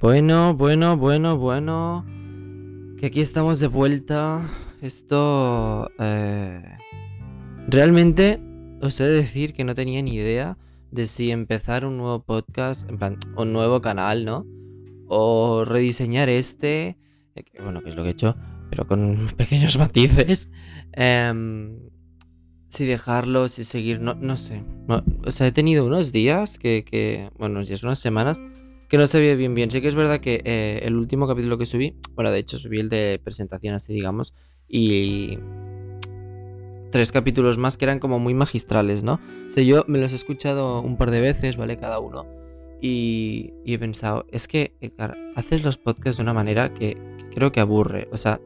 Bueno, 0.00 0.54
bueno, 0.54 0.96
bueno, 0.96 1.36
bueno. 1.36 2.06
Que 2.98 3.06
aquí 3.06 3.20
estamos 3.20 3.60
de 3.60 3.66
vuelta. 3.66 4.48
Esto... 4.80 5.90
eh, 5.98 6.62
Realmente 7.68 8.40
os 8.80 8.98
he 8.98 9.04
de 9.04 9.12
decir 9.12 9.52
que 9.52 9.62
no 9.62 9.74
tenía 9.74 10.00
ni 10.00 10.14
idea 10.14 10.56
de 10.90 11.04
si 11.04 11.30
empezar 11.30 11.84
un 11.84 11.98
nuevo 11.98 12.22
podcast, 12.22 12.88
en 12.88 12.96
plan, 12.96 13.18
un 13.36 13.52
nuevo 13.52 13.82
canal, 13.82 14.24
¿no? 14.24 14.46
O 15.06 15.66
rediseñar 15.66 16.30
este, 16.30 16.96
eh, 17.34 17.44
bueno, 17.62 17.82
que 17.82 17.90
es 17.90 17.94
lo 17.96 18.02
que 18.02 18.08
he 18.08 18.12
hecho, 18.12 18.36
pero 18.70 18.86
con 18.86 19.28
pequeños 19.36 19.76
matices. 19.76 20.48
Em, 20.92 21.78
si 22.68 22.86
dejarlo, 22.86 23.48
si 23.48 23.64
seguir, 23.64 24.00
no, 24.00 24.14
no 24.14 24.38
sé. 24.38 24.64
O 25.26 25.30
sea, 25.30 25.46
he 25.46 25.52
tenido 25.52 25.84
unos 25.84 26.10
días 26.10 26.58
que, 26.58 27.28
bueno, 27.38 27.56
unos 27.56 27.68
días, 27.68 27.82
unas 27.82 27.98
semanas 27.98 28.42
que 28.90 28.98
no 28.98 29.06
sabía 29.06 29.36
bien 29.36 29.54
bien. 29.54 29.70
Sí 29.70 29.80
que 29.80 29.88
es 29.88 29.94
verdad 29.94 30.20
que 30.20 30.42
eh, 30.44 30.80
el 30.82 30.96
último 30.96 31.28
capítulo 31.28 31.56
que 31.56 31.64
subí, 31.64 31.94
bueno, 32.14 32.32
de 32.32 32.40
hecho 32.40 32.58
subí 32.58 32.80
el 32.80 32.88
de 32.88 33.20
presentación 33.22 33.72
así, 33.72 33.94
digamos, 33.94 34.34
y 34.68 35.38
tres 36.90 37.12
capítulos 37.12 37.56
más 37.56 37.78
que 37.78 37.84
eran 37.84 38.00
como 38.00 38.18
muy 38.18 38.34
magistrales, 38.34 39.04
¿no? 39.04 39.20
O 39.48 39.52
sea, 39.52 39.62
yo 39.62 39.84
me 39.86 39.98
los 39.98 40.12
he 40.12 40.16
escuchado 40.16 40.80
un 40.80 40.96
par 40.96 41.12
de 41.12 41.20
veces, 41.20 41.56
¿vale? 41.56 41.76
Cada 41.76 42.00
uno. 42.00 42.26
Y, 42.82 43.52
he 43.64 43.78
pensado, 43.78 44.26
es 44.32 44.48
que, 44.48 44.74
Edgar, 44.80 45.16
haces 45.36 45.62
los 45.62 45.78
podcasts 45.78 46.16
de 46.16 46.22
una 46.24 46.34
manera 46.34 46.74
que, 46.74 46.96
que 47.18 47.26
creo 47.32 47.52
que 47.52 47.60
aburre. 47.60 48.08
O 48.10 48.16
sea, 48.16 48.40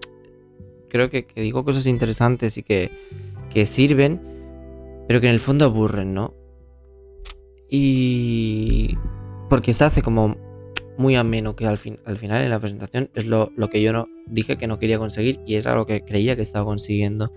creo 0.91 1.09
que, 1.09 1.25
que 1.25 1.41
digo 1.41 1.65
cosas 1.65 1.87
interesantes 1.87 2.59
y 2.59 2.63
que, 2.63 2.91
que 3.49 3.65
sirven, 3.65 4.21
pero 5.09 5.23
que 5.23 5.29
en 5.29 5.33
el 5.33 5.41
fondo 5.41 5.65
aburren, 5.65 6.13
¿no? 6.13 6.35
Y... 7.71 8.99
Porque 9.55 9.73
se 9.73 9.85
hace 9.85 10.03
como 10.03 10.37
muy 10.99 11.15
ameno 11.15 11.55
que 11.55 11.65
al, 11.65 11.79
fin, 11.79 12.01
al 12.07 12.19
final 12.19 12.43
en 12.43 12.51
la 12.51 12.59
presentación 12.59 13.09
es 13.15 13.25
lo, 13.25 13.53
lo 13.57 13.69
que 13.71 13.81
yo 13.81 13.93
no 13.93 14.09
dije 14.27 14.57
que 14.59 14.67
no 14.67 14.81
quería 14.81 14.99
conseguir 14.99 15.39
y 15.47 15.55
era 15.55 15.77
lo 15.77 15.87
que 15.87 16.05
creía 16.05 16.35
que 16.35 16.43
estaba 16.43 16.65
consiguiendo. 16.65 17.33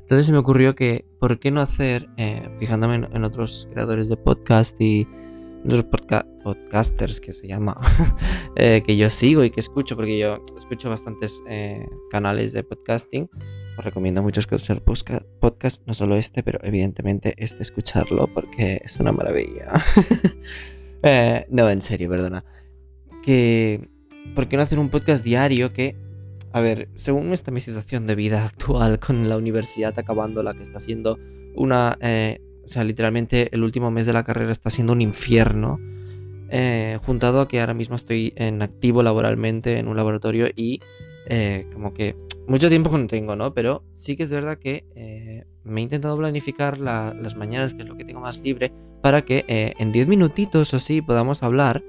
Entonces 0.00 0.26
se 0.26 0.32
me 0.32 0.38
ocurrió 0.38 0.74
que, 0.74 1.04
¿por 1.20 1.38
qué 1.38 1.52
no 1.52 1.60
hacer, 1.60 2.08
eh, 2.16 2.48
fijándome 2.58 2.96
en, 2.96 3.08
en 3.12 3.22
otros 3.22 3.68
creadores 3.70 4.08
de 4.08 4.16
podcast 4.16 4.74
y 4.80 5.06
otros 5.64 5.84
podca- 5.84 6.26
podcasters 6.42 7.20
que 7.20 7.32
se 7.32 7.46
llama, 7.46 7.80
eh, 8.56 8.82
que 8.84 8.96
yo 8.96 9.08
sigo 9.08 9.44
y 9.44 9.50
que 9.50 9.60
escucho, 9.60 9.94
porque 9.94 10.18
yo 10.18 10.42
escucho 10.58 10.90
bastantes 10.90 11.44
eh, 11.48 11.86
canales 12.10 12.50
de 12.50 12.64
podcasting. 12.64 13.30
Os 13.78 13.84
recomiendo 13.84 14.20
mucho 14.20 14.40
escuchar 14.40 14.82
posca- 14.84 15.24
podcast, 15.38 15.86
no 15.86 15.94
solo 15.94 16.16
este, 16.16 16.42
pero 16.42 16.58
evidentemente 16.64 17.34
este 17.38 17.62
escucharlo 17.62 18.26
porque 18.34 18.80
es 18.84 18.98
una 18.98 19.12
maravilla. 19.12 19.70
Eh, 21.02 21.46
no, 21.50 21.68
en 21.70 21.82
serio, 21.82 22.08
perdona. 22.08 22.44
Que, 23.22 23.88
¿por 24.34 24.48
qué 24.48 24.56
no 24.56 24.62
hacer 24.62 24.78
un 24.78 24.88
podcast 24.88 25.24
diario 25.24 25.72
que 25.72 25.96
a 26.54 26.60
ver, 26.60 26.88
según 26.96 27.32
está 27.32 27.50
mi 27.50 27.60
situación 27.60 28.06
de 28.06 28.14
vida 28.14 28.44
actual 28.46 28.98
con 28.98 29.28
la 29.28 29.36
universidad 29.38 29.98
acabando, 29.98 30.42
la 30.42 30.52
que 30.54 30.62
está 30.62 30.78
siendo 30.78 31.18
una... 31.54 31.96
eh, 32.00 32.40
o 32.64 32.68
sea, 32.68 32.84
literalmente 32.84 33.48
el 33.52 33.64
último 33.64 33.90
mes 33.90 34.06
de 34.06 34.12
la 34.12 34.22
carrera 34.22 34.52
está 34.52 34.70
siendo 34.70 34.92
un 34.92 35.00
infierno. 35.00 35.80
eh, 36.50 36.98
juntado 37.04 37.40
a 37.40 37.48
que 37.48 37.60
ahora 37.60 37.74
mismo 37.74 37.96
estoy 37.96 38.32
en 38.36 38.60
activo 38.62 39.02
laboralmente 39.02 39.78
en 39.78 39.88
un 39.88 39.96
laboratorio 39.96 40.46
y 40.54 40.80
eh, 41.26 41.66
como 41.72 41.94
que 41.94 42.14
mucho 42.46 42.68
tiempo 42.68 42.96
no 42.98 43.06
tengo, 43.06 43.34
¿no? 43.34 43.54
Pero 43.54 43.82
sí 43.94 44.16
que 44.16 44.24
es 44.24 44.30
verdad 44.30 44.58
que 44.58 44.84
eh, 44.94 45.44
me 45.64 45.80
he 45.80 45.84
intentado 45.84 46.16
planificar 46.18 46.78
la- 46.78 47.14
las 47.18 47.34
mañanas, 47.34 47.74
que 47.74 47.82
es 47.82 47.88
lo 47.88 47.96
que 47.96 48.04
tengo 48.04 48.20
más 48.20 48.38
libre, 48.40 48.70
para 49.02 49.22
que 49.22 49.44
eh, 49.48 49.74
en 49.78 49.92
10 49.92 50.08
minutitos 50.08 50.72
o 50.72 50.76
así 50.76 51.02
podamos 51.02 51.42
hablar 51.42 51.84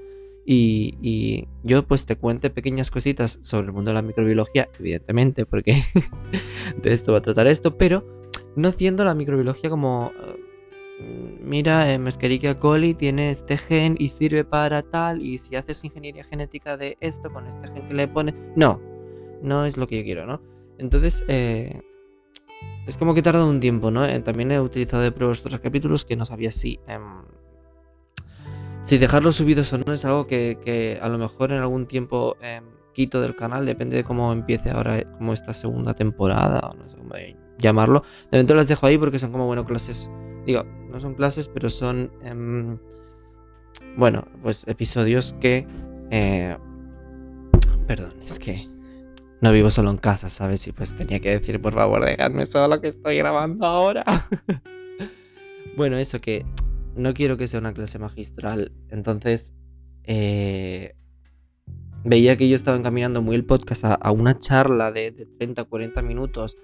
y, 0.46 1.48
yo 1.62 1.86
pues 1.86 2.04
te 2.04 2.16
cuente 2.16 2.50
pequeñas 2.50 2.90
cositas 2.90 3.38
sobre 3.40 3.68
el 3.68 3.72
mundo 3.72 3.90
de 3.90 3.94
la 3.94 4.02
microbiología, 4.02 4.68
evidentemente, 4.78 5.46
porque 5.46 5.82
de 6.82 6.92
esto 6.92 7.12
va 7.12 7.18
a 7.18 7.22
tratar 7.22 7.46
esto, 7.46 7.78
pero 7.78 8.04
no 8.56 8.68
haciendo 8.68 9.04
la 9.04 9.14
microbiología 9.14 9.70
como... 9.70 10.12
eh, 10.20 10.40
Mira, 11.42 11.92
eh, 11.92 12.56
coli 12.58 12.94
tiene 12.94 13.30
este 13.30 13.56
gen 13.56 13.96
y 13.98 14.08
sirve 14.08 14.44
para 14.44 14.82
tal, 14.82 15.22
y 15.22 15.38
si 15.38 15.56
haces 15.56 15.84
ingeniería 15.84 16.24
genética 16.24 16.76
de 16.76 16.96
esto 17.00 17.32
con 17.32 17.46
este 17.46 17.68
gen 17.68 17.88
que 17.88 17.94
le 17.94 18.08
pone... 18.08 18.34
No, 18.56 18.80
no 19.42 19.64
es 19.64 19.76
lo 19.76 19.86
que 19.86 19.98
yo 19.98 20.04
quiero, 20.04 20.26
¿no? 20.26 20.40
Entonces, 20.78 21.24
eh, 21.28 21.80
es 22.86 22.98
como 22.98 23.14
que 23.14 23.22
tarda 23.22 23.44
un 23.44 23.60
tiempo, 23.60 23.90
¿no? 23.90 24.04
Eh, 24.04 24.20
también 24.20 24.52
he 24.52 24.60
utilizado 24.60 25.02
de 25.02 25.12
pruebas 25.12 25.40
otros 25.40 25.60
capítulos 25.60 26.04
que 26.04 26.16
no 26.16 26.26
sabía 26.26 26.50
si... 26.50 26.80
em, 26.86 27.22
si 28.82 28.98
dejarlos 28.98 29.36
subidos 29.36 29.72
o 29.72 29.78
no 29.78 29.92
es 29.92 30.04
algo 30.04 30.26
que, 30.26 30.98
a 31.00 31.08
lo 31.08 31.16
mejor 31.16 31.52
en 31.52 31.60
algún 31.60 31.86
tiempo 31.86 32.36
em, 32.42 32.64
quito 32.92 33.20
del 33.22 33.34
canal, 33.34 33.64
depende 33.64 33.96
de 33.96 34.04
cómo 34.04 34.32
empiece 34.32 34.70
ahora, 34.70 34.98
eh, 34.98 35.06
como 35.16 35.32
esta 35.32 35.54
segunda 35.54 35.94
temporada, 35.94 36.60
o 36.60 36.74
no 36.74 36.88
sé 36.88 36.96
cómo 36.96 37.14
llamarlo. 37.58 38.02
De 38.30 38.36
momento 38.36 38.54
las 38.54 38.68
dejo 38.68 38.86
ahí 38.86 38.98
porque 38.98 39.18
son 39.18 39.32
como, 39.32 39.46
bueno, 39.46 39.64
clases. 39.64 40.10
Digo, 40.44 40.64
no 40.90 41.00
son 41.00 41.14
clases, 41.14 41.48
pero 41.48 41.70
son. 41.70 42.10
em, 42.22 42.78
bueno, 43.96 44.26
pues 44.42 44.66
episodios 44.68 45.34
que. 45.40 45.66
eh, 46.10 46.58
perdón, 47.86 48.14
es 48.26 48.38
que. 48.38 48.73
No 49.40 49.52
vivo 49.52 49.70
solo 49.70 49.90
en 49.90 49.98
casa, 49.98 50.30
¿sabes? 50.30 50.66
Y 50.68 50.72
pues 50.72 50.96
tenía 50.96 51.20
que 51.20 51.30
decir, 51.30 51.60
por 51.60 51.74
favor, 51.74 52.04
dejadme 52.04 52.46
solo 52.46 52.80
que 52.80 52.88
estoy 52.88 53.18
grabando 53.18 53.66
ahora. 53.66 54.04
bueno, 55.76 55.98
eso 55.98 56.20
que 56.20 56.46
no 56.96 57.12
quiero 57.14 57.36
que 57.36 57.48
sea 57.48 57.60
una 57.60 57.74
clase 57.74 57.98
magistral. 57.98 58.72
Entonces, 58.88 59.52
eh, 60.04 60.94
veía 62.04 62.36
que 62.36 62.48
yo 62.48 62.56
estaba 62.56 62.76
encaminando 62.76 63.22
muy 63.22 63.34
el 63.34 63.44
podcast 63.44 63.84
a, 63.84 63.94
a 63.94 64.12
una 64.12 64.38
charla 64.38 64.92
de, 64.92 65.10
de 65.10 65.26
30, 65.26 65.64
40 65.64 66.02
minutos 66.02 66.56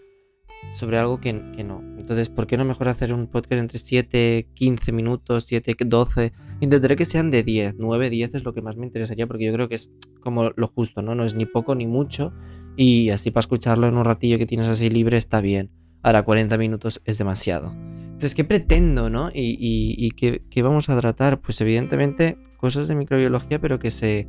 sobre 0.72 0.98
algo 0.98 1.20
que, 1.20 1.42
que 1.56 1.64
no. 1.64 1.80
Entonces, 1.98 2.28
¿por 2.28 2.46
qué 2.46 2.56
no 2.56 2.64
mejor 2.64 2.88
hacer 2.88 3.12
un 3.12 3.26
podcast 3.26 3.60
entre 3.60 3.78
7, 3.78 4.48
15 4.54 4.92
minutos, 4.92 5.44
7, 5.46 5.76
12? 5.84 6.32
Intentaré 6.60 6.96
que 6.96 7.04
sean 7.04 7.30
de 7.30 7.42
10, 7.42 7.74
9, 7.78 8.10
10 8.10 8.34
es 8.34 8.44
lo 8.44 8.52
que 8.52 8.62
más 8.62 8.76
me 8.76 8.86
interesaría 8.86 9.26
porque 9.26 9.46
yo 9.46 9.52
creo 9.52 9.68
que 9.68 9.76
es 9.76 9.90
como 10.20 10.50
lo 10.54 10.66
justo, 10.68 11.02
¿no? 11.02 11.14
No 11.14 11.24
es 11.24 11.34
ni 11.34 11.46
poco 11.46 11.74
ni 11.74 11.86
mucho 11.86 12.32
y 12.76 13.10
así 13.10 13.30
para 13.30 13.40
escucharlo 13.42 13.86
en 13.88 13.96
un 13.96 14.04
ratillo 14.04 14.38
que 14.38 14.46
tienes 14.46 14.66
así 14.68 14.88
libre 14.90 15.16
está 15.16 15.40
bien. 15.40 15.70
Ahora, 16.02 16.22
40 16.22 16.56
minutos 16.58 17.02
es 17.04 17.18
demasiado. 17.18 17.72
Entonces, 17.74 18.34
¿qué 18.34 18.44
pretendo, 18.44 19.08
no? 19.10 19.30
Y, 19.32 19.50
y, 19.58 19.94
y 19.98 20.10
¿qué, 20.10 20.42
qué 20.50 20.62
vamos 20.62 20.88
a 20.88 20.98
tratar? 20.98 21.40
Pues 21.40 21.60
evidentemente 21.60 22.38
cosas 22.58 22.88
de 22.88 22.94
microbiología, 22.94 23.58
pero 23.60 23.78
que 23.78 23.90
se 23.90 24.28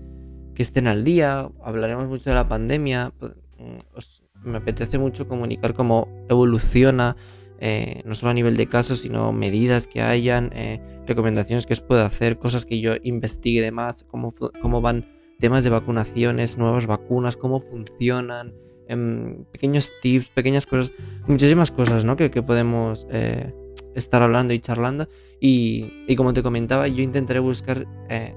que 0.56 0.64
estén 0.64 0.88
al 0.88 1.04
día. 1.04 1.50
Hablaremos 1.64 2.08
mucho 2.08 2.30
de 2.30 2.36
la 2.36 2.48
pandemia. 2.48 3.14
pues, 3.20 3.32
mm, 3.58 3.96
os- 3.98 4.24
me 4.44 4.58
apetece 4.58 4.98
mucho 4.98 5.28
comunicar 5.28 5.74
cómo 5.76 6.08
evoluciona, 6.28 7.16
eh, 7.60 8.02
no 8.06 8.16
solo 8.16 8.32
a 8.32 8.34
nivel 8.34 8.58
de 8.58 8.66
casos, 8.68 9.00
sino 9.02 9.32
medidas 9.34 9.86
que 9.88 10.02
hayan, 10.02 10.50
eh, 10.56 10.82
recomendaciones 11.06 11.68
que 11.68 11.74
os 11.74 11.82
pueda 11.82 12.06
hacer, 12.06 12.40
cosas 12.40 12.66
que 12.66 12.80
yo 12.82 12.94
investigue 13.04 13.62
de 13.62 13.72
más, 13.72 14.04
cómo, 14.04 14.34
cómo 14.62 14.82
van 14.82 15.06
temas 15.42 15.66
de 15.66 15.72
vacunaciones, 15.72 16.58
nuevas 16.58 16.86
vacunas, 16.86 17.36
cómo 17.36 17.60
funcionan, 17.60 18.54
em, 18.88 19.44
pequeños 19.52 19.92
tips, 20.02 20.30
pequeñas 20.30 20.66
cosas, 20.66 20.94
muchísimas 21.28 21.72
cosas, 21.72 22.06
¿no? 22.06 22.16
Que, 22.16 22.32
que 22.32 22.44
podemos 22.44 23.06
eh, 23.10 23.54
estar 23.96 24.22
hablando 24.22 24.54
y 24.54 24.60
charlando. 24.60 25.10
Y, 25.42 26.06
y 26.08 26.16
como 26.16 26.34
te 26.34 26.44
comentaba, 26.44 26.88
yo 26.88 27.04
intentaré 27.04 27.40
buscar... 27.40 27.86
eh, 28.10 28.36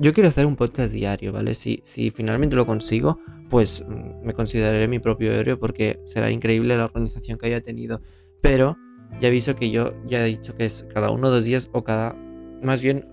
yo 0.00 0.12
quiero 0.12 0.28
hacer 0.28 0.46
un 0.46 0.56
podcast 0.56 0.92
diario, 0.92 1.32
¿vale? 1.32 1.54
Si, 1.54 1.80
si 1.84 2.10
finalmente 2.10 2.56
lo 2.56 2.66
consigo, 2.66 3.18
pues 3.50 3.84
mm, 3.86 4.24
me 4.26 4.32
consideraré 4.32 4.88
mi 4.88 4.98
propio 4.98 5.32
héroe 5.32 5.56
porque 5.56 6.00
será 6.04 6.30
increíble 6.30 6.76
la 6.76 6.84
organización 6.84 7.38
que 7.38 7.46
haya 7.46 7.60
tenido. 7.60 8.00
Pero 8.40 8.76
ya 9.20 9.28
aviso 9.28 9.54
que 9.54 9.70
yo 9.70 9.94
ya 10.06 10.24
he 10.24 10.28
dicho 10.28 10.54
que 10.56 10.64
es 10.64 10.86
cada 10.92 11.10
uno 11.10 11.30
dos 11.30 11.44
días 11.44 11.70
o 11.72 11.84
cada... 11.84 12.14
Más 12.62 12.82
bien 12.82 13.06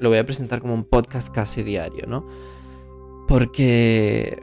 lo 0.00 0.10
voy 0.10 0.18
a 0.18 0.24
presentar 0.26 0.60
como 0.60 0.74
un 0.74 0.84
podcast 0.84 1.32
casi 1.34 1.62
diario, 1.62 2.06
¿no? 2.06 2.26
Porque... 3.28 4.42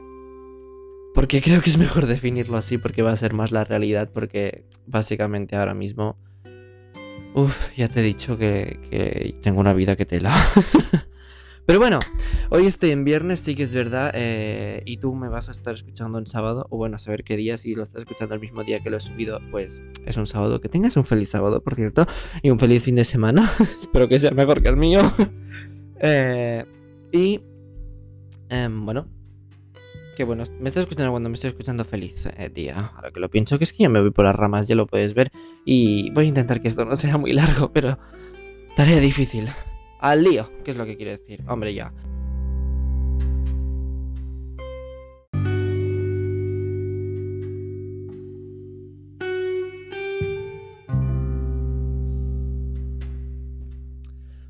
Porque 1.14 1.42
creo 1.42 1.60
que 1.60 1.70
es 1.70 1.78
mejor 1.78 2.06
definirlo 2.06 2.56
así 2.56 2.78
porque 2.78 3.02
va 3.02 3.10
a 3.10 3.16
ser 3.16 3.32
más 3.32 3.50
la 3.50 3.64
realidad 3.64 4.10
porque 4.12 4.64
básicamente 4.86 5.56
ahora 5.56 5.74
mismo... 5.74 6.16
Uf, 7.34 7.54
ya 7.76 7.88
te 7.88 8.00
he 8.00 8.02
dicho 8.02 8.38
que, 8.38 9.36
tengo 9.42 9.60
una 9.60 9.74
vida 9.74 9.96
que 9.96 10.06
tela. 10.06 10.32
Pero 11.66 11.80
bueno, 11.80 11.98
hoy 12.48 12.66
estoy 12.66 12.92
en 12.92 13.04
viernes, 13.04 13.40
sí 13.40 13.56
que 13.56 13.64
es 13.64 13.74
verdad, 13.74 14.12
eh, 14.14 14.82
y 14.86 14.98
tú 14.98 15.14
me 15.16 15.28
vas 15.28 15.48
a 15.48 15.52
estar 15.52 15.74
escuchando 15.74 16.18
en 16.18 16.26
sábado, 16.26 16.68
o 16.70 16.76
bueno, 16.76 16.94
a 16.94 16.98
saber 17.00 17.24
qué 17.24 17.36
día, 17.36 17.58
si 17.58 17.74
lo 17.74 17.82
estás 17.82 18.02
escuchando 18.02 18.36
el 18.36 18.40
mismo 18.40 18.62
día 18.62 18.80
que 18.80 18.88
lo 18.88 18.98
he 18.98 19.00
subido, 19.00 19.40
pues 19.50 19.82
es 20.06 20.16
un 20.16 20.26
sábado. 20.26 20.60
Que 20.60 20.68
tengas 20.68 20.96
un 20.96 21.04
feliz 21.04 21.30
sábado, 21.30 21.60
por 21.62 21.74
cierto, 21.74 22.06
y 22.40 22.50
un 22.50 22.58
feliz 22.60 22.84
fin 22.84 22.94
de 22.94 23.04
semana. 23.04 23.52
Espero 23.80 24.08
que 24.08 24.18
sea 24.18 24.30
mejor 24.30 24.62
que 24.62 24.68
el 24.68 24.76
mío. 24.76 25.00
Eh, 25.98 26.66
y, 27.10 27.40
em, 28.48 28.84
bueno, 28.84 29.08
que 30.16 30.24
bueno, 30.24 30.44
me 30.58 30.68
estás 30.68 30.82
escuchando 30.82 31.10
cuando 31.10 31.28
me 31.28 31.34
estoy 31.34 31.50
escuchando 31.50 31.84
feliz 31.84 32.26
eh, 32.26 32.48
día. 32.48 32.92
Ahora 32.94 33.10
que 33.10 33.20
lo 33.20 33.28
pienso, 33.28 33.58
que 33.58 33.64
es 33.64 33.72
que 33.72 33.82
ya 33.84 33.88
me 33.88 34.00
voy 34.00 34.10
por 34.10 34.24
las 34.24 34.34
ramas, 34.34 34.66
ya 34.66 34.74
lo 34.74 34.86
puedes 34.86 35.14
ver, 35.14 35.30
y 35.64 36.10
voy 36.10 36.24
a 36.24 36.28
intentar 36.28 36.60
que 36.60 36.68
esto 36.68 36.84
no 36.84 36.96
sea 36.96 37.18
muy 37.18 37.32
largo, 37.32 37.72
pero 37.72 37.98
tarea 38.76 38.98
difícil. 38.98 39.48
Al 40.00 40.24
lío, 40.24 40.50
que 40.64 40.70
es 40.70 40.76
lo 40.76 40.84
que 40.84 40.96
quiero 40.96 41.12
decir. 41.12 41.42
Hombre, 41.46 41.74
ya. 41.74 41.92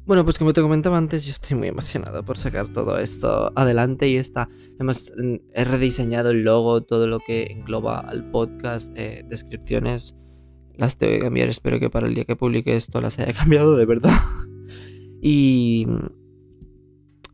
Bueno, 0.06 0.22
pues 0.22 0.38
como 0.38 0.52
te 0.52 0.62
comentaba 0.62 0.98
antes, 0.98 1.24
yo 1.24 1.32
estoy 1.32 1.56
muy 1.56 1.66
emocionado 1.66 2.24
por 2.24 2.38
sacar 2.38 2.72
todo 2.72 2.96
esto 2.96 3.50
adelante 3.56 4.08
y 4.08 4.14
está. 4.14 4.48
Hemos 4.78 5.12
he 5.52 5.64
rediseñado 5.64 6.30
el 6.30 6.44
logo, 6.44 6.80
todo 6.84 7.08
lo 7.08 7.18
que 7.18 7.48
engloba 7.50 7.98
al 7.98 8.30
podcast, 8.30 8.92
eh, 8.94 9.24
descripciones. 9.28 10.16
Las 10.76 10.96
tengo 10.96 11.14
que 11.14 11.18
cambiar, 11.18 11.48
espero 11.48 11.80
que 11.80 11.90
para 11.90 12.06
el 12.06 12.14
día 12.14 12.24
que 12.24 12.36
publique 12.36 12.76
esto 12.76 13.00
las 13.00 13.18
haya 13.18 13.32
cambiado 13.34 13.76
de 13.76 13.84
verdad. 13.84 14.16
y. 15.20 15.88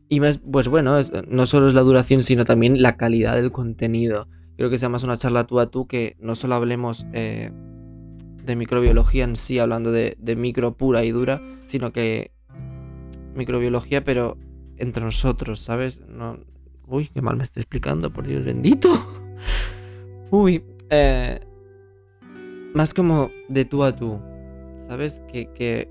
Y 0.09 0.19
más, 0.19 0.39
pues 0.39 0.67
bueno, 0.67 0.99
no 1.27 1.45
solo 1.45 1.67
es 1.67 1.73
la 1.75 1.81
duración, 1.81 2.23
sino 2.23 2.43
también 2.43 2.81
la 2.81 2.97
calidad 2.97 3.35
del 3.35 3.51
contenido. 3.51 4.27
Creo 4.57 4.71
que 4.71 4.77
sea 4.79 4.89
más 4.89 5.03
una 5.03 5.17
charla 5.17 5.45
tú 5.45 5.59
a 5.59 5.67
tú 5.69 5.87
que 5.87 6.15
no 6.19 6.35
solo 6.35 6.55
hablemos 6.55 7.05
eh, 7.13 7.51
de 8.43 8.55
microbiología 8.55 9.23
en 9.23 9.35
sí, 9.35 9.57
hablando 9.59 9.91
de 9.91 10.35
micro 10.35 10.75
pura 10.75 11.03
y 11.03 11.11
dura, 11.11 11.41
sino 11.65 11.93
que 11.93 12.32
microbiología, 13.35 14.03
pero 14.03 14.37
entre 14.77 15.03
nosotros, 15.03 15.59
¿sabes? 15.59 16.01
No... 16.07 16.39
Uy, 16.87 17.09
qué 17.13 17.21
mal 17.21 17.37
me 17.37 17.43
estoy 17.43 17.61
explicando, 17.61 18.11
por 18.11 18.27
Dios 18.27 18.43
bendito. 18.43 19.07
Uy, 20.31 20.63
eh... 20.89 21.39
más 22.73 22.93
como 22.93 23.31
de 23.49 23.65
tú 23.65 23.83
a 23.83 23.95
tú, 23.95 24.19
¿sabes? 24.81 25.21
Que, 25.31 25.51
que, 25.53 25.89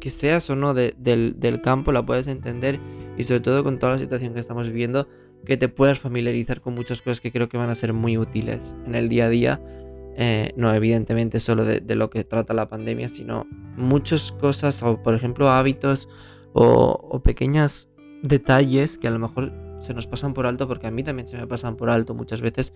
que 0.00 0.10
seas 0.10 0.48
o 0.50 0.56
no 0.56 0.74
del, 0.74 0.94
del, 0.98 1.60
campo 1.62 1.92
la 1.92 2.04
puedes 2.04 2.26
entender 2.26 2.78
y 3.16 3.24
sobre 3.24 3.40
todo 3.40 3.64
con 3.64 3.78
toda 3.78 3.92
la 3.92 3.98
situación 3.98 4.34
que 4.34 4.40
estamos 4.40 4.68
viviendo, 4.68 5.08
que 5.44 5.56
te 5.56 5.68
puedas 5.68 5.98
familiarizar 5.98 6.60
con 6.60 6.74
muchas 6.74 7.02
cosas 7.02 7.20
que 7.20 7.32
creo 7.32 7.48
que 7.48 7.58
van 7.58 7.70
a 7.70 7.74
ser 7.74 7.92
muy 7.92 8.16
útiles 8.16 8.76
en 8.86 8.94
el 8.94 9.08
día 9.08 9.26
a 9.26 9.28
día. 9.28 9.60
Eh, 10.16 10.52
no 10.56 10.72
evidentemente 10.72 11.40
solo 11.40 11.64
de, 11.64 11.80
de, 11.80 11.96
lo 11.96 12.08
que 12.08 12.22
trata 12.22 12.54
la 12.54 12.68
pandemia, 12.68 13.08
sino 13.08 13.48
muchas 13.76 14.30
cosas, 14.30 14.80
o 14.84 15.02
por 15.02 15.14
ejemplo 15.14 15.50
hábitos 15.50 16.08
o, 16.54 17.20
pequeños 17.22 17.88
detalles 18.22 18.96
que 18.96 19.08
a 19.08 19.10
lo 19.10 19.18
mejor 19.18 19.52
se 19.80 19.92
nos 19.92 20.06
pasan 20.06 20.32
por 20.32 20.46
alto, 20.46 20.66
porque 20.66 20.86
a 20.86 20.90
mí 20.90 21.02
también 21.02 21.28
se 21.28 21.36
me 21.36 21.46
pasan 21.46 21.76
por 21.76 21.90
alto 21.90 22.14
muchas 22.14 22.40
veces 22.40 22.72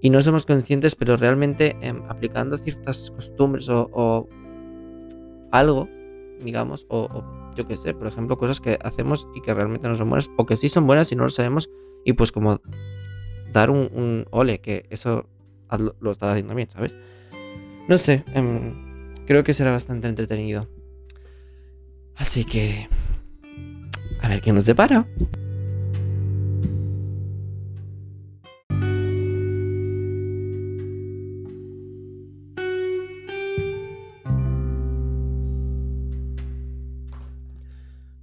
y 0.00 0.08
no 0.08 0.22
somos 0.22 0.46
conscientes, 0.46 0.94
pero 0.94 1.16
realmente 1.16 1.76
em, 1.82 2.02
aplicando 2.08 2.56
ciertas 2.56 3.10
costumbres 3.10 3.68
o, 3.68 4.28
algo, 5.52 5.88
digamos, 6.40 6.86
o, 6.88 7.08
yo 7.56 7.66
qué 7.66 7.76
sé, 7.76 7.92
por 7.92 8.06
ejemplo, 8.06 8.38
cosas 8.38 8.60
que 8.60 8.78
hacemos 8.82 9.26
y 9.34 9.42
que 9.42 9.52
realmente 9.52 9.88
no 9.88 9.96
son 9.96 10.08
buenas, 10.08 10.30
o 10.38 10.46
que 10.46 10.56
sí 10.56 10.68
son 10.68 10.86
buenas 10.86 11.10
y 11.12 11.16
no 11.16 11.24
lo 11.24 11.30
sabemos, 11.30 11.68
y 12.04 12.14
pues 12.14 12.32
como 12.32 12.60
dar 13.52 13.68
un, 13.68 14.24
ole, 14.30 14.60
que 14.60 14.86
eso 14.88 15.28
lo, 15.76 15.96
lo 16.00 16.12
estaba 16.12 16.32
haciendo 16.32 16.54
bien, 16.54 16.70
¿sabes? 16.70 16.96
No 17.88 17.98
sé, 17.98 18.24
em, 18.32 19.16
creo 19.26 19.42
que 19.42 19.52
será 19.52 19.72
bastante 19.72 20.08
entretenido. 20.08 20.68
Así 22.14 22.44
que... 22.44 22.88
A 24.22 24.28
ver 24.28 24.40
qué 24.40 24.52
nos 24.52 24.64
depara. 24.64 25.06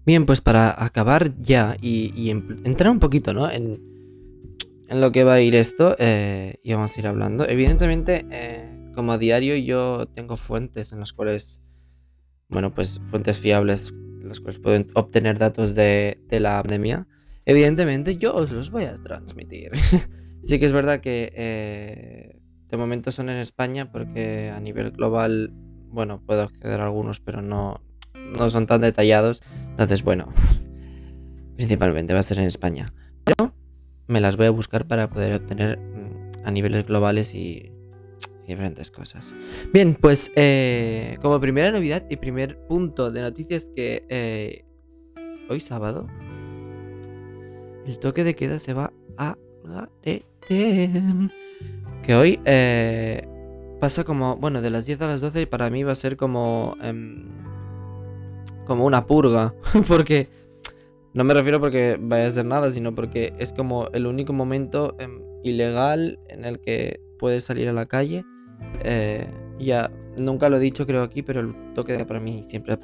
Bien, 0.05 0.25
pues 0.25 0.39
para 0.39 0.81
acabar 0.81 1.33
ya 1.41 1.75
y, 1.81 2.29
entrar 2.29 2.91
un 2.91 2.99
poquito, 2.99 3.33
¿no? 3.33 3.51
En, 3.51 3.85
lo 4.89 5.11
que 5.11 5.25
va 5.25 5.33
a 5.33 5.41
ir 5.41 5.53
esto 5.53 5.97
eh, 5.99 6.61
y 6.63 6.71
vamos 6.71 6.95
a 6.95 6.99
ir 7.01 7.07
hablando. 7.07 7.45
Evidentemente, 7.45 8.25
eh, 8.31 8.91
como 8.95 9.11
a 9.11 9.17
diario 9.17 9.57
yo 9.57 10.05
tengo 10.07 10.37
fuentes 10.37 10.93
en 10.93 11.01
las 11.01 11.11
cuales 11.11 11.61
bueno, 12.49 12.73
pues 12.73 13.01
fuentes 13.09 13.37
fiables 13.39 13.93
las 14.27 14.39
cuales 14.39 14.59
pueden 14.59 14.87
obtener 14.93 15.39
datos 15.39 15.75
de, 15.75 16.19
la 16.29 16.61
pandemia, 16.61 17.07
evidentemente 17.45 18.17
yo 18.17 18.35
os 18.35 18.51
los 18.51 18.71
voy 18.71 18.85
a 18.85 18.95
transmitir. 18.95 19.71
sí 20.43 20.59
que 20.59 20.65
es 20.65 20.71
verdad 20.71 20.99
que 20.99 21.31
eh, 21.35 22.39
de 22.69 22.77
momento 22.77 23.11
son 23.11 23.29
en 23.29 23.37
España 23.37 23.91
porque 23.91 24.51
a 24.53 24.59
nivel 24.59 24.91
global, 24.91 25.51
bueno, 25.89 26.21
puedo 26.25 26.43
acceder 26.43 26.81
a 26.81 26.85
algunos, 26.85 27.19
pero 27.19 27.41
no, 27.41 27.81
no 28.13 28.49
son 28.49 28.67
tan 28.67 28.81
detallados. 28.81 29.41
Entonces, 29.69 30.03
bueno, 30.03 30.29
principalmente 31.55 32.13
va 32.13 32.19
a 32.19 32.23
ser 32.23 32.39
en 32.39 32.45
España. 32.45 32.93
Pero 33.23 33.53
me 34.07 34.21
las 34.21 34.37
voy 34.37 34.47
a 34.47 34.51
buscar 34.51 34.87
para 34.87 35.09
poder 35.09 35.33
obtener 35.33 35.79
mm, 35.79 36.45
a 36.45 36.51
niveles 36.51 36.85
globales 36.85 37.33
y 37.33 37.71
diferentes 38.47 38.89
cosas. 38.89 39.35
Bien, 39.73 39.95
pues 39.99 40.31
eh, 40.35 41.17
como 41.21 41.39
primera 41.39 41.71
novedad 41.71 42.05
y 42.09 42.15
primer 42.15 42.57
punto 42.67 43.11
de 43.11 43.21
noticias 43.21 43.71
que 43.75 44.03
eh, 44.09 44.65
hoy 45.49 45.59
sábado 45.59 46.07
el 47.85 47.99
toque 47.99 48.23
de 48.23 48.35
queda 48.35 48.59
se 48.59 48.73
va 48.73 48.91
a 49.17 49.37
Que 50.01 50.23
hoy 52.15 52.39
eh, 52.45 53.27
pasa 53.79 54.03
como, 54.03 54.37
bueno, 54.37 54.61
de 54.61 54.69
las 54.69 54.85
10 54.85 55.01
a 55.01 55.07
las 55.07 55.21
12 55.21 55.41
y 55.41 55.45
para 55.45 55.69
mí 55.69 55.83
va 55.83 55.91
a 55.91 55.95
ser 55.95 56.17
como... 56.17 56.75
Em, 56.81 57.25
como 58.65 58.85
una 58.85 59.05
purga. 59.05 59.53
porque... 59.87 60.29
No 61.13 61.23
me 61.23 61.33
refiero 61.33 61.59
porque 61.59 61.97
vaya 61.99 62.27
a 62.27 62.31
ser 62.31 62.45
nada, 62.45 62.69
sino 62.69 62.93
porque 62.93 63.33
es 63.39 63.51
como 63.51 63.87
el 63.93 64.05
único 64.05 64.33
momento 64.33 64.95
em, 64.99 65.19
ilegal 65.43 66.19
en 66.27 66.45
el 66.45 66.59
que 66.59 66.99
puedes 67.17 67.43
salir 67.43 67.67
a 67.69 67.73
la 67.73 67.87
calle 67.87 68.23
eh, 68.83 69.27
ya 69.59 69.91
nunca 70.17 70.49
lo 70.49 70.57
he 70.57 70.59
dicho 70.59 70.85
creo 70.85 71.03
aquí, 71.03 71.21
pero 71.21 71.39
el 71.39 71.73
toque 71.73 71.93
de 71.93 72.05
para 72.05 72.19
mí 72.19 72.43
siempre 72.43 72.77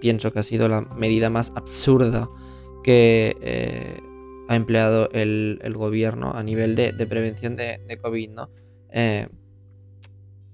pienso 0.00 0.32
que 0.32 0.38
ha 0.38 0.42
sido 0.42 0.68
la 0.68 0.82
medida 0.82 1.30
más 1.30 1.52
absurda 1.56 2.28
que 2.84 3.36
eh, 3.40 4.00
ha 4.48 4.56
empleado 4.56 5.10
el, 5.12 5.58
gobierno 5.74 6.32
a 6.32 6.42
nivel 6.42 6.74
de, 6.76 6.92
prevención 7.06 7.56
de, 7.56 7.98
COVID, 8.00 8.30
¿no? 8.30 8.50
Eh, 8.90 9.28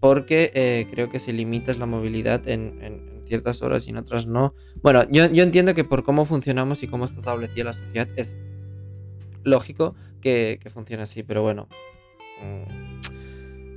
porque 0.01 0.87
creo 0.91 1.11
que 1.11 1.19
se 1.19 1.33
limita 1.33 1.73
la 1.75 1.87
movilidad 1.87 2.47
en, 2.49 3.23
ciertas 3.27 3.63
horas 3.63 3.87
y 3.87 3.91
en 3.91 3.97
otras 3.97 4.27
no. 4.27 4.55
Bueno, 4.83 5.09
yo, 5.11 5.25
entiendo 5.25 5.73
que 5.75 5.85
por 5.85 6.05
cómo 6.05 6.27
funcionamos 6.27 6.83
y 6.83 6.89
cómo 6.89 7.07
está 7.07 7.21
establecida 7.21 7.65
la 7.65 7.73
sociedad 7.73 8.09
es 8.17 8.37
lógico 9.45 9.95
que, 10.21 10.59
que 10.63 10.69
funcione 10.69 11.05
así, 11.05 11.23
pero 11.23 11.43
bueno. 11.43 11.69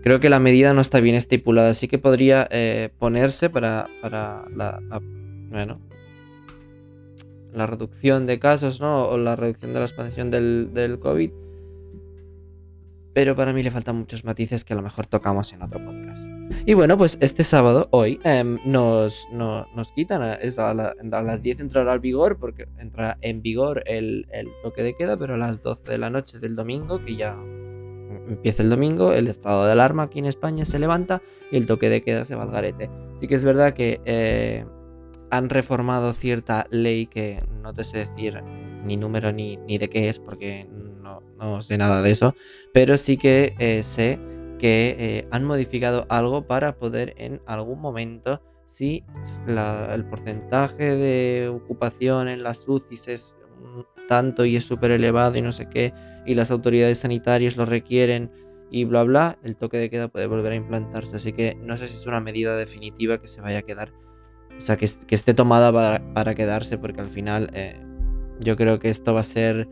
Creo 0.07 0.21
que 0.21 0.29
la 0.29 0.39
medida 0.39 0.73
no 0.73 0.79
está 0.79 1.01
bien 1.01 1.15
estipulada, 1.15 1.71
así 1.71 1.89
que 1.89 1.97
podría 1.97 2.47
eh, 2.49 2.91
ponerse 2.97 3.49
para, 3.49 3.89
la, 4.01 4.71
bueno, 5.49 5.81
la 7.51 7.67
reducción 7.67 8.25
de 8.25 8.39
casos, 8.39 8.79
¿no? 8.79 9.03
O 9.03 9.17
la 9.17 9.35
reducción 9.35 9.73
de 9.73 9.79
la 9.79 9.85
expansión 9.85 10.31
del, 10.31 10.69
del 10.73 10.99
COVID. 10.99 11.29
Pero 13.13 13.35
para 13.35 13.51
mí 13.51 13.61
le 13.61 13.69
faltan 13.69 13.97
muchos 13.97 14.23
matices 14.23 14.63
que 14.63 14.71
a 14.71 14.77
lo 14.77 14.81
mejor 14.81 15.07
tocamos 15.07 15.51
en 15.51 15.61
otro 15.61 15.83
podcast. 15.83 16.31
Y 16.65 16.73
bueno, 16.73 16.97
pues 16.97 17.17
este 17.19 17.43
sábado, 17.43 17.89
hoy, 17.91 18.21
em, 18.23 18.59
nos, 18.63 19.27
nos 19.33 19.91
quitan, 19.93 20.21
a, 20.21 20.37
las 21.21 21.41
10 21.41 21.59
entrará 21.59 21.91
al 21.91 21.99
vigor, 21.99 22.37
porque 22.39 22.65
entra 22.79 23.17
en 23.19 23.41
vigor 23.41 23.83
el, 23.85 24.25
el 24.31 24.47
toque 24.63 24.83
de 24.83 24.95
queda, 24.95 25.17
pero 25.17 25.33
a 25.33 25.37
las 25.37 25.61
12 25.61 25.91
de 25.91 25.97
la 25.97 26.09
noche 26.09 26.39
del 26.39 26.55
domingo, 26.55 27.03
que 27.03 27.17
ya 27.17 27.37
empieza 28.27 28.63
el 28.63 28.69
domingo, 28.69 29.13
el 29.13 29.27
estado 29.27 29.65
de 29.65 29.71
alarma 29.71 30.03
aquí 30.03 30.19
en 30.19 30.25
España 30.25 30.65
se 30.65 30.79
levanta 30.79 31.21
y 31.51 31.57
el 31.57 31.65
toque 31.65 31.89
de 31.89 32.01
queda 32.01 32.25
se 32.25 32.35
va 32.35 32.43
al 32.43 32.51
garete. 32.51 32.89
Sí 33.19 33.27
que 33.27 33.35
es 33.35 33.43
verdad 33.43 33.73
que 33.73 34.01
eh, 34.05 34.65
han 35.29 35.49
reformado 35.49 36.13
cierta 36.13 36.67
ley 36.69 37.07
que 37.07 37.43
no 37.61 37.73
te 37.73 37.83
sé 37.83 37.99
decir 37.99 38.41
ni 38.83 38.97
número 38.97 39.31
ni, 39.31 39.57
ni 39.57 39.77
de 39.77 39.89
qué 39.89 40.09
es 40.09 40.19
porque 40.19 40.67
no, 41.39 41.61
sé 41.61 41.77
nada 41.77 42.01
de 42.01 42.11
eso, 42.11 42.35
pero 42.73 42.97
sí 42.97 43.17
que 43.17 43.53
eh, 43.59 43.83
sé 43.83 44.19
que 44.59 44.95
eh, 44.97 45.27
han 45.31 45.43
modificado 45.43 46.05
algo 46.09 46.47
para 46.47 46.77
poder 46.77 47.13
en 47.17 47.41
algún 47.45 47.79
momento, 47.79 48.41
si 48.65 49.05
el 49.47 50.05
porcentaje 50.09 50.95
de 50.95 51.47
ocupación 51.47 52.27
en 52.27 52.43
las 52.43 52.67
UCIs 52.67 53.07
es 53.07 53.37
tanto 54.07 54.45
y 54.45 54.55
es 54.55 54.65
súper 54.65 54.91
elevado 54.91 55.37
y 55.37 55.41
no 55.41 55.51
sé 55.51 55.67
qué, 55.69 55.93
y 56.25 56.35
las 56.35 56.51
autoridades 56.51 56.99
sanitarias 56.99 57.57
lo 57.57 57.65
requieren 57.65 58.31
y 58.69 58.83
bla 58.83 59.03
bla, 59.03 59.37
el 59.43 59.55
toque 59.55 59.77
de 59.77 59.89
queda 59.89 60.07
puede 60.09 60.27
volver 60.27 60.51
a 60.51 60.55
implantarse. 60.55 61.15
Así 61.15 61.33
que 61.33 61.55
no 61.61 61.77
sé 61.77 61.87
si 61.87 61.95
es 61.95 62.05
una 62.05 62.19
medida 62.19 62.55
definitiva 62.57 63.19
que 63.19 63.27
se 63.27 63.41
vaya 63.41 63.59
a 63.59 63.61
quedar. 63.61 63.93
O 64.57 64.61
sea, 64.61 64.77
que, 64.77 64.85
esté 64.85 65.33
tomada 65.33 65.71
para, 66.13 66.35
quedarse, 66.35 66.77
porque 66.77 67.01
al 67.01 67.09
final 67.09 67.49
eh, 67.53 67.79
yo 68.39 68.55
creo 68.57 68.79
que 68.79 68.89
esto 68.89 69.13
va 69.13 69.21
a 69.21 69.23
ser, 69.23 69.69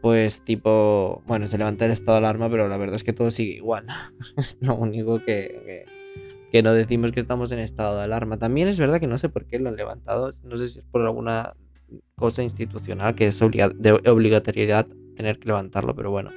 pues, 0.00 0.42
tipo, 0.44 1.22
bueno, 1.26 1.48
se 1.48 1.58
levanta 1.58 1.86
el 1.86 1.90
estado 1.90 2.20
de 2.20 2.26
alarma, 2.26 2.48
pero 2.48 2.68
la 2.68 2.76
verdad 2.76 2.96
es 2.96 3.04
que 3.04 3.12
todo 3.12 3.30
sigue 3.30 3.56
igual. 3.56 3.86
es 4.36 4.56
lo 4.60 4.76
único 4.76 5.22
que, 5.24 5.84
que, 6.52 6.62
no 6.62 6.72
decimos 6.72 7.12
que 7.12 7.20
estamos 7.20 7.50
en 7.50 7.58
estado 7.58 7.98
de 7.98 8.04
alarma. 8.04 8.38
También 8.38 8.68
es 8.68 8.78
verdad 8.78 9.00
que 9.00 9.08
no 9.08 9.18
sé 9.18 9.28
por 9.28 9.46
qué 9.46 9.58
lo 9.58 9.68
han 9.68 9.76
levantado, 9.76 10.30
no 10.44 10.56
sé 10.56 10.68
si 10.68 10.78
es 10.78 10.84
por 10.84 11.02
alguna 11.02 11.54
cosa 12.16 12.42
institucional 12.42 13.14
que 13.14 13.28
es 13.28 13.38
de 13.38 13.92
obligatoriedad 14.10 14.86
tener 15.16 15.38
que 15.38 15.48
levantarlo, 15.48 15.94
pero 15.94 16.10
bueno. 16.10 16.30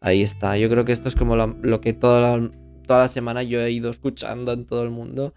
Ahí 0.00 0.22
está. 0.22 0.56
Yo 0.56 0.68
creo 0.68 0.84
que 0.84 0.92
esto 0.92 1.08
es 1.08 1.16
como 1.16 1.36
lo 1.36 1.80
que 1.80 1.92
toda 1.92 2.38
la, 2.38 2.50
toda 2.86 3.00
la 3.00 3.08
semana 3.08 3.42
yo 3.42 3.60
he 3.60 3.70
ido 3.72 3.90
escuchando 3.90 4.52
en 4.52 4.64
todo 4.64 4.84
el 4.84 4.90
mundo. 4.90 5.34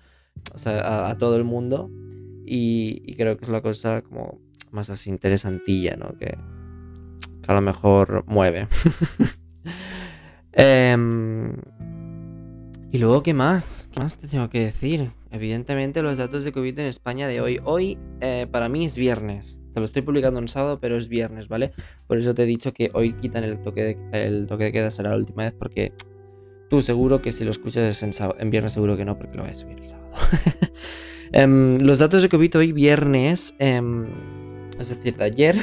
O 0.53 0.59
sea, 0.59 1.09
a, 1.09 1.17
todo 1.17 1.35
el 1.37 1.43
mundo. 1.43 1.89
y, 2.45 3.15
creo 3.15 3.37
que 3.37 3.45
es 3.45 3.51
la 3.51 3.61
cosa 3.61 4.01
como 4.01 4.39
más 4.71 4.89
así 4.89 5.09
interesantilla, 5.09 5.95
¿no? 5.95 6.17
Que, 6.17 6.37
a 7.47 7.53
lo 7.53 7.61
mejor 7.61 8.23
mueve. 8.27 8.67
Em, 10.53 11.55
y 12.91 12.97
luego, 12.97 13.23
¿qué 13.23 13.33
más? 13.33 13.87
¿Qué 13.93 14.01
más 14.01 14.17
te 14.17 14.27
tengo 14.27 14.49
que 14.49 14.59
decir? 14.59 15.11
Evidentemente 15.31 16.01
los 16.01 16.17
datos 16.17 16.43
de 16.43 16.51
COVID 16.51 16.79
en 16.79 16.85
España 16.85 17.27
de 17.27 17.39
hoy. 17.39 17.59
Hoy 17.63 17.97
eh, 18.19 18.47
para 18.51 18.67
mí 18.67 18.85
es 18.85 18.97
viernes. 18.97 19.61
Te 19.73 19.79
lo 19.79 19.85
estoy 19.85 20.01
publicando 20.01 20.39
en 20.39 20.49
sábado, 20.49 20.79
pero 20.81 20.97
es 20.97 21.07
viernes, 21.07 21.47
¿vale? 21.47 21.71
Por 22.07 22.17
eso 22.17 22.35
te 22.35 22.43
he 22.43 22.45
dicho 22.45 22.73
que 22.73 22.91
hoy 22.93 23.13
quitan 23.13 23.45
el 23.45 23.61
toque 23.61 23.83
de, 23.83 24.71
queda, 24.71 24.91
será 24.91 25.11
la 25.11 25.15
última 25.15 25.43
vez, 25.43 25.53
porque 25.57 25.93
tú 26.69 26.81
seguro 26.81 27.21
que 27.21 27.31
si 27.31 27.45
lo 27.45 27.51
escuchas 27.51 28.03
en, 28.03 28.11
en 28.39 28.49
viernes 28.49 28.73
seguro 28.73 28.97
que 28.97 29.05
no, 29.05 29.17
porque 29.17 29.37
lo 29.37 29.43
voy 29.43 29.53
a 29.53 29.55
subir 29.55 29.79
el 29.79 29.87
sábado. 29.87 30.11
Em, 31.33 31.79
los 31.79 31.99
datos 31.99 32.21
de 32.21 32.27
COVID 32.27 32.57
hoy 32.57 32.71
viernes, 32.73 33.55
em, 33.57 34.05
es 34.77 34.89
decir, 34.89 35.15
de 35.15 35.23
ayer, 35.23 35.55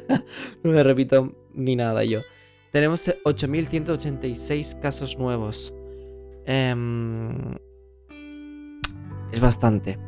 no 0.62 0.72
me 0.72 0.82
repito 0.82 1.36
ni 1.52 1.76
nada 1.76 2.02
yo. 2.04 2.22
Tenemos 2.70 3.06
8.186 3.22 4.80
casos 4.80 5.18
nuevos. 5.18 5.74
Em, 6.46 7.54
es 9.32 9.40
bastante, 9.40 9.98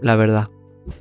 la 0.00 0.16
verdad. 0.16 0.50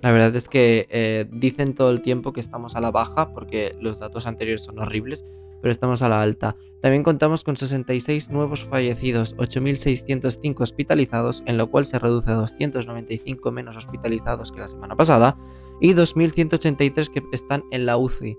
La 0.02 0.12
verdad 0.12 0.36
es 0.36 0.50
que 0.50 0.88
eh, 0.90 1.28
dicen 1.32 1.76
todo 1.76 1.92
el 1.92 2.02
tiempo 2.02 2.34
que 2.34 2.40
estamos 2.40 2.76
a 2.76 2.82
la 2.82 2.90
baja 2.90 3.34
porque 3.34 3.76
los 3.80 4.00
datos 4.00 4.26
anteriores 4.26 4.64
son 4.64 4.80
horribles, 4.80 5.26
pero 5.62 5.72
estamos 5.72 6.02
a 6.02 6.10
la 6.10 6.22
alta. 6.22 6.56
También 6.82 7.04
contamos 7.04 7.44
con 7.44 7.58
66 7.58 8.30
nuevos 8.30 8.66
fallecidos, 8.66 9.36
8.605 9.38 10.62
hospitalizados, 10.62 11.44
en 11.46 11.58
lo 11.58 11.70
cual 11.70 11.86
se 11.86 12.00
reduce 12.00 12.32
a 12.32 12.36
295 12.36 13.52
menos 13.52 13.76
hospitalizados 13.76 14.52
que 14.52 14.60
la 14.60 14.68
semana 14.68 14.96
pasada, 14.96 15.38
y 15.82 15.94
2.183 15.94 17.10
que 17.10 17.24
están 17.32 17.64
en 17.72 17.86
la 17.86 17.98
UCI, 17.98 18.38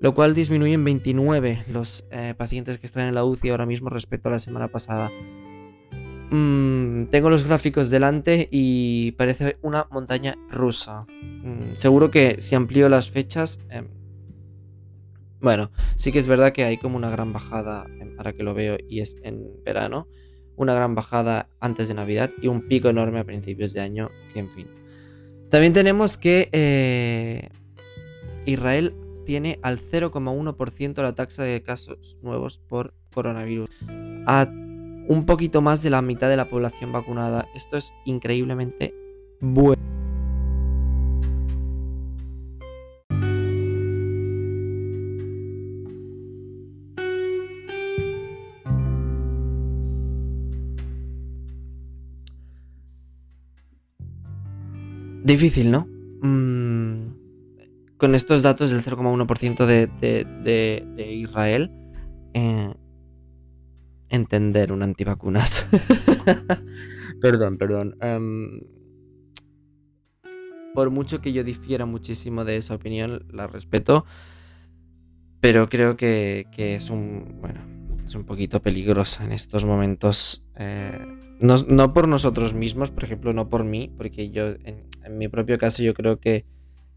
lo 0.00 0.14
cual 0.14 0.34
disminuye 0.34 0.74
en 0.74 0.84
29 0.84 1.64
los 1.68 2.04
eh, 2.10 2.34
pacientes 2.36 2.78
que 2.78 2.86
están 2.86 3.08
en 3.08 3.14
la 3.14 3.24
UCI 3.24 3.50
ahora 3.50 3.66
mismo 3.66 3.88
respecto 3.88 4.28
a 4.28 4.32
la 4.32 4.38
semana 4.38 4.68
pasada. 4.68 5.10
Mm, 6.32 7.08
tengo 7.10 7.28
los 7.28 7.44
gráficos 7.44 7.90
delante 7.90 8.48
y 8.50 9.12
parece 9.12 9.58
una 9.60 9.86
montaña 9.90 10.34
rusa. 10.50 11.04
Mm, 11.20 11.74
seguro 11.74 12.10
que 12.10 12.40
si 12.40 12.54
amplío 12.54 12.88
las 12.88 13.10
fechas... 13.10 13.60
Em, 13.68 13.88
bueno, 15.42 15.70
sí 15.96 16.10
que 16.10 16.18
es 16.18 16.26
verdad 16.26 16.52
que 16.52 16.64
hay 16.64 16.78
como 16.78 16.96
una 16.96 17.10
gran 17.10 17.34
bajada, 17.34 17.86
em, 18.00 18.16
ahora 18.16 18.32
que 18.32 18.44
lo 18.44 18.54
veo, 18.54 18.78
y 18.88 19.00
es 19.00 19.18
en 19.22 19.62
verano, 19.62 20.08
una 20.56 20.72
gran 20.72 20.94
bajada 20.94 21.50
antes 21.60 21.88
de 21.88 21.94
Navidad 21.94 22.30
y 22.40 22.46
un 22.46 22.66
pico 22.66 22.88
enorme 22.88 23.18
a 23.18 23.24
principios 23.24 23.74
de 23.74 23.80
año, 23.80 24.08
que 24.32 24.40
en 24.40 24.50
fin. 24.50 24.68
También 25.50 25.74
tenemos 25.74 26.16
que 26.16 26.48
eh, 26.52 27.50
Israel 28.46 28.94
tiene 29.26 29.58
al 29.62 29.78
0,1% 29.78 31.02
la 31.02 31.14
tasa 31.14 31.42
de 31.42 31.62
casos 31.62 32.16
nuevos 32.22 32.56
por 32.56 32.94
coronavirus. 33.12 33.68
Un 35.08 35.26
poquito 35.26 35.60
más 35.60 35.82
de 35.82 35.90
la 35.90 36.02
mitad 36.02 36.28
de 36.28 36.36
la 36.36 36.48
población 36.48 36.92
vacunada. 36.92 37.48
Esto 37.54 37.76
es 37.76 37.92
increíblemente 38.04 38.94
bueno. 39.40 39.92
Difícil, 55.24 55.70
¿no? 55.70 55.86
Mm, 56.20 57.14
con 57.96 58.14
estos 58.16 58.42
datos 58.42 58.70
del 58.70 58.82
0,1% 58.82 59.66
de, 59.66 59.86
de, 59.86 60.84
de, 60.96 61.12
Israel, 61.12 61.70
eh, 62.34 62.74
entender 64.12 64.72
un 64.72 64.82
antivacunas. 64.82 65.66
perdón, 67.20 67.56
perdón. 67.58 67.96
Em, 68.00 68.60
por 70.74 70.90
mucho 70.90 71.20
que 71.20 71.32
yo 71.32 71.42
difiera 71.42 71.86
muchísimo 71.86 72.44
de 72.44 72.58
esa 72.58 72.74
opinión, 72.74 73.24
la 73.32 73.46
respeto. 73.46 74.04
Pero 75.40 75.68
creo 75.68 75.96
que, 75.96 76.46
es 76.56 76.90
un. 76.90 77.38
Bueno, 77.40 77.60
es 78.06 78.14
un 78.14 78.24
poquito 78.24 78.60
peligrosa 78.60 79.24
en 79.24 79.32
estos 79.32 79.64
momentos. 79.64 80.46
Eh, 80.56 80.98
no, 81.40 81.92
por 81.92 82.06
nosotros 82.06 82.54
mismos, 82.54 82.90
por 82.90 83.04
ejemplo, 83.04 83.32
no 83.32 83.48
por 83.48 83.64
mí, 83.64 83.90
porque 83.96 84.30
yo, 84.30 84.50
en, 84.50 84.86
mi 85.18 85.26
propio 85.26 85.58
caso, 85.58 85.82
yo 85.82 85.94
creo 85.94 86.20
que, 86.20 86.44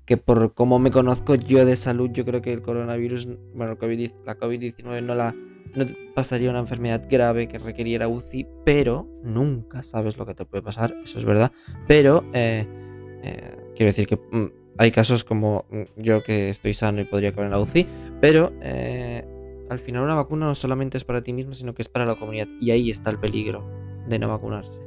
que 0.06 0.18
por 0.18 0.54
cómo 0.54 0.78
me 0.78 0.92
conozco 0.92 1.34
yo 1.34 1.66
de 1.66 1.76
salud, 1.76 2.12
yo 2.12 2.26
creo 2.26 2.44
que 2.44 2.54
el 2.54 2.62
coronavirus, 2.62 3.28
bueno, 3.56 3.78
la 4.26 4.38
COVID-19 4.38 5.02
no 5.02 5.16
la 5.16 5.34
no 5.76 5.86
pasaría 6.14 6.50
una 6.50 6.60
enfermedad 6.60 7.06
grave 7.10 7.48
que 7.48 7.60
requeriera 7.60 8.08
UCI, 8.08 8.48
pero 8.64 9.08
nunca 9.24 9.84
sabes 9.84 10.18
lo 10.18 10.26
que 10.26 10.34
te 10.34 10.46
puede 10.46 10.64
pasar, 10.64 10.96
eso 11.04 11.18
es 11.18 11.26
verdad. 11.26 11.52
Pero 11.88 12.24
eh, 12.34 12.66
eh, 13.24 13.58
quiero 13.76 13.90
decir 13.90 14.08
que 14.08 14.16
mm, 14.16 14.52
hay 14.78 14.92
casos 14.92 15.24
como 15.24 15.66
mm, 15.70 16.02
yo 16.02 16.24
que 16.24 16.50
estoy 16.50 16.74
sano 16.74 17.02
y 17.02 17.06
podría 17.06 17.34
caer 17.34 17.46
en 17.46 17.52
la 17.52 17.60
UCI, 17.60 17.88
pero 18.22 18.54
eh, 18.62 19.26
al 19.70 19.80
final 19.80 20.04
una 20.04 20.16
vacuna 20.16 20.46
no 20.46 20.56
solamente 20.56 20.98
es 20.98 21.04
para 21.04 21.24
ti 21.24 21.34
mismo, 21.34 21.54
sino 21.54 21.74
que 21.74 21.82
es 21.82 21.90
para 21.90 22.06
la 22.06 22.16
comunidad. 22.16 22.48
Y 22.60 22.72
ahí 22.72 22.90
está 22.90 23.10
el 23.10 23.20
peligro 23.20 23.64
de 24.08 24.20
no 24.20 24.28
vacunarse. 24.30 24.82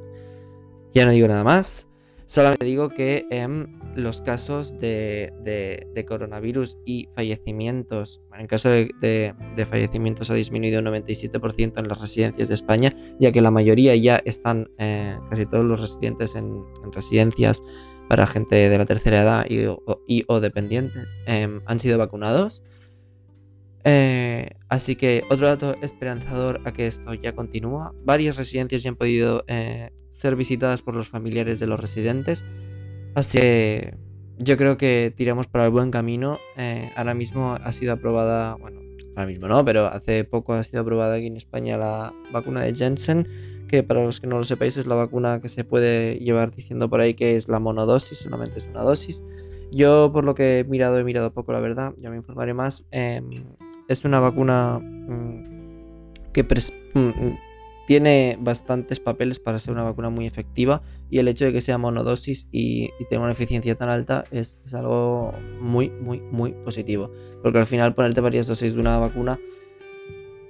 Ya 0.94 1.04
no 1.04 1.10
digo 1.10 1.28
nada 1.28 1.44
más. 1.44 1.88
Solamente 2.26 2.66
digo 2.66 2.90
que 2.90 3.26
en 3.30 3.77
los 3.94 4.22
casos 4.22 4.78
de, 4.78 5.32
coronavirus 6.06 6.78
y 6.84 7.08
fallecimientos, 7.14 8.20
en 8.38 8.46
caso 8.46 8.68
de, 8.68 9.34
fallecimientos 9.68 10.30
ha 10.30 10.34
disminuido 10.34 10.80
un 10.80 10.86
97% 10.86 11.78
en 11.78 11.88
las 11.88 12.00
residencias 12.00 12.48
de 12.48 12.54
España, 12.54 12.94
ya 13.18 13.32
que 13.32 13.40
la 13.40 13.50
mayoría 13.50 13.94
ya 13.96 14.20
están, 14.24 14.70
eh, 14.78 15.16
casi 15.30 15.46
todos 15.46 15.64
los 15.64 15.80
residentes 15.80 16.36
en, 16.36 16.62
residencias 16.92 17.62
para 18.08 18.26
gente 18.26 18.56
de 18.56 18.78
la 18.78 18.86
tercera 18.86 19.22
edad 19.22 19.46
y, 19.48 20.24
o, 20.26 20.40
dependientes 20.40 21.16
em, 21.26 21.60
han 21.66 21.78
sido 21.78 21.98
vacunados. 21.98 22.62
Eh, 23.84 24.50
así 24.68 24.96
que 24.96 25.24
otro 25.30 25.46
dato 25.46 25.74
esperanzador 25.82 26.60
a 26.64 26.72
que 26.72 26.86
esto 26.86 27.14
ya 27.14 27.34
continúa. 27.34 27.94
Varias 28.04 28.36
residencias 28.36 28.82
ya 28.82 28.90
han 28.90 28.96
podido 28.96 29.44
eh, 29.46 29.90
ser 30.08 30.36
visitadas 30.36 30.82
por 30.82 30.94
los 30.94 31.08
familiares 31.08 31.58
de 31.58 31.66
los 31.66 31.78
residentes. 31.78 32.44
Así 33.18 33.40
yo 34.38 34.56
creo 34.56 34.76
que 34.78 35.12
tiramos 35.16 35.48
para 35.48 35.64
el 35.64 35.72
buen 35.72 35.90
camino. 35.90 36.38
Eh, 36.56 36.88
ahora 36.94 37.14
mismo 37.14 37.56
ha 37.60 37.72
sido 37.72 37.92
aprobada, 37.92 38.54
bueno, 38.54 38.80
ahora 39.16 39.26
mismo 39.26 39.48
no, 39.48 39.64
pero 39.64 39.86
hace 39.86 40.22
poco 40.22 40.52
ha 40.52 40.62
sido 40.62 40.82
aprobada 40.82 41.16
aquí 41.16 41.26
en 41.26 41.36
España 41.36 41.76
la 41.76 42.14
vacuna 42.32 42.60
de 42.60 42.76
Jensen, 42.76 43.26
que 43.66 43.82
para 43.82 44.04
los 44.04 44.20
que 44.20 44.28
no 44.28 44.38
lo 44.38 44.44
sepáis 44.44 44.76
es 44.76 44.86
la 44.86 44.94
vacuna 44.94 45.40
que 45.40 45.48
se 45.48 45.64
puede 45.64 46.20
llevar 46.20 46.54
diciendo 46.54 46.88
por 46.88 47.00
ahí 47.00 47.14
que 47.14 47.34
es 47.34 47.48
la 47.48 47.58
monodosis, 47.58 48.18
solamente 48.18 48.58
es 48.58 48.68
una 48.68 48.82
dosis. 48.82 49.20
Yo 49.72 50.12
por 50.12 50.22
lo 50.22 50.36
que 50.36 50.60
he 50.60 50.64
mirado, 50.64 50.96
he 50.96 51.02
mirado 51.02 51.32
poco 51.32 51.50
la 51.50 51.58
verdad, 51.58 51.94
ya 51.98 52.10
me 52.10 52.18
informaré 52.18 52.54
más. 52.54 52.86
Em, 52.92 53.28
es 53.88 54.04
una 54.04 54.20
vacuna 54.20 54.78
mm, 54.78 56.32
que 56.32 56.44
mm, 56.44 57.00
mm, 57.00 57.38
tiene 57.88 58.36
bastantes 58.38 59.00
papeles 59.00 59.40
para 59.40 59.58
ser 59.58 59.72
una 59.72 59.82
vacuna 59.82 60.10
muy 60.10 60.26
efectiva 60.26 60.82
y 61.08 61.20
el 61.20 61.26
hecho 61.26 61.46
de 61.46 61.54
que 61.54 61.62
sea 61.62 61.78
monodosis 61.78 62.46
y, 62.52 62.90
tenga 63.08 63.22
una 63.22 63.32
eficiencia 63.32 63.76
tan 63.76 63.88
alta 63.88 64.24
es, 64.30 64.58
algo 64.74 65.32
muy, 65.58 65.88
muy, 65.88 66.20
muy 66.20 66.52
positivo. 66.52 67.10
Porque 67.42 67.60
al 67.60 67.64
final 67.64 67.94
ponerte 67.94 68.20
varias 68.20 68.46
dosis 68.46 68.74
de 68.74 68.80
una 68.80 68.98
vacuna 68.98 69.40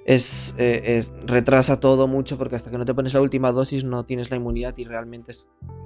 es, 0.03 0.53
eh, 0.57 1.01
retrasa 1.25 1.79
todo 1.79 2.09
mucho 2.09 2.37
porque 2.37 2.57
hasta 2.57 2.71
que 2.71 2.77
no 2.77 2.83
te 2.83 2.93
pones 2.93 3.13
la 3.13 3.21
última 3.21 3.53
dosis 3.53 3.85
no 3.85 4.05
tienes 4.05 4.29
la 4.31 4.35
inmunidad 4.35 4.77
y 4.77 4.83
realmente 4.83 5.31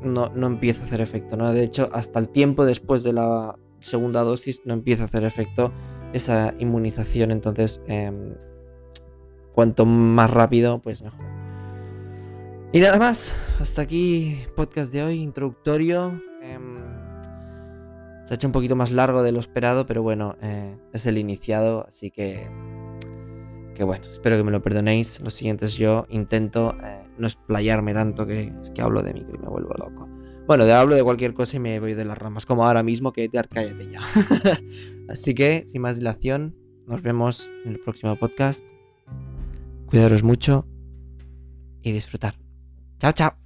no, 0.01 0.31
no 0.33 0.47
empieza 0.47 0.81
a 0.81 0.85
hacer 0.85 1.01
efecto. 1.01 1.37
¿no? 1.37 1.53
De 1.53 1.63
hecho, 1.63 1.87
hasta 1.93 2.17
el 2.17 2.29
tiempo 2.29 2.65
después 2.65 3.03
de 3.03 3.13
la 3.13 3.59
segunda 3.79 4.23
dosis 4.23 4.63
no 4.65 4.73
empieza 4.73 5.03
a 5.03 5.05
hacer 5.05 5.23
efecto 5.23 5.71
esa 6.13 6.55
inmunización. 6.57 7.29
Entonces, 7.29 7.79
em, 7.85 8.33
cuanto 9.53 9.85
más 9.85 10.31
rápido, 10.31 10.79
pues 10.79 11.03
mejor. 11.03 11.32
Y 12.75 12.79
nada 12.79 12.97
más, 12.97 13.35
hasta 13.59 13.83
aquí 13.83 14.35
podcast 14.55 14.91
de 14.91 15.03
hoy, 15.03 15.21
introductorio. 15.21 16.19
Em, 16.41 16.79
se 18.25 18.33
ha 18.33 18.35
hecho 18.35 18.47
un 18.47 18.51
poquito 18.51 18.75
más 18.75 18.89
largo 18.89 19.21
de 19.21 19.31
lo 19.31 19.39
esperado, 19.39 19.85
pero 19.85 20.01
bueno, 20.01 20.35
eh, 20.41 20.75
es 20.91 21.05
el 21.05 21.19
iniciado, 21.19 21.85
así 21.87 22.09
que... 22.09 22.49
Que 23.75 23.83
bueno, 23.83 24.09
espero 24.11 24.37
que 24.37 24.43
me 24.43 24.49
lo 24.49 24.63
perdonéis. 24.63 25.21
Los 25.21 25.35
siguientes 25.35 25.75
yo 25.75 26.07
intento 26.09 26.75
eh, 26.83 27.05
no 27.19 27.27
explayarme 27.27 27.93
tanto 27.93 28.25
que, 28.25 28.51
que 28.73 28.81
hablo 28.81 29.03
de 29.03 29.13
mí 29.13 29.23
y 29.31 29.37
me 29.37 29.49
vuelvo 29.49 29.75
loco. 29.77 30.09
Bueno, 30.47 30.65
de 30.65 30.73
hablo 30.73 30.95
de 30.95 31.03
cualquier 31.03 31.35
cosa 31.35 31.57
y 31.57 31.59
me 31.59 31.79
voy 31.79 31.93
de 31.93 32.05
las 32.05 32.17
ramas, 32.17 32.47
como 32.47 32.65
ahora 32.65 32.81
mismo 32.81 33.13
que 33.13 33.29
te 33.29 33.39
cállate 33.49 33.87
ya. 33.91 34.01
Así 35.09 35.35
que, 35.35 35.63
sin 35.67 35.83
más 35.83 35.97
dilación, 35.97 36.55
nos 36.87 37.03
vemos 37.03 37.51
en 37.65 37.73
el 37.73 37.79
próximo 37.79 38.15
podcast. 38.15 38.63
Cuidaros 39.85 40.23
mucho 40.23 40.67
y 41.83 41.91
disfrutar. 41.91 42.42
Chao, 43.03 43.11
chao. 43.11 43.42